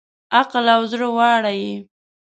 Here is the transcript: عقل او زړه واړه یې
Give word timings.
عقل 0.37 0.65
او 0.75 0.81
زړه 0.91 1.07
واړه 1.17 1.51
یې 1.61 1.73